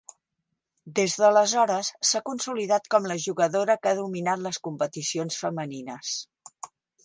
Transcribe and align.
Des 0.99 1.17
d'aleshores, 1.23 1.91
s'ha 2.13 2.21
consolidat 2.31 2.89
com 2.95 3.07
la 3.11 3.19
jugadora 3.27 3.77
que 3.83 3.93
ha 3.93 4.01
dominat 4.03 4.45
les 4.49 4.61
competicions 4.71 5.41
femenines. 5.47 6.19